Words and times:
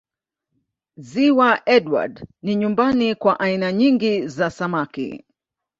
Ziwa 1.09 1.61
Edward 1.65 2.27
ni 2.41 2.55
nyumbani 2.55 3.15
kwa 3.15 3.39
aina 3.39 3.71
ningi 3.71 4.27
za 4.27 4.49
samaki 4.49 5.25